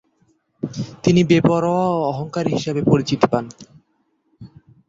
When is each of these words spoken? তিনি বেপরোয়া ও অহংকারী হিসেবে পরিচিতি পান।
তিনি 1.03 1.21
বেপরোয়া 1.29 1.85
ও 1.91 1.99
অহংকারী 2.11 2.49
হিসেবে 2.57 2.81
পরিচিতি 2.91 3.27
পান। 3.31 3.45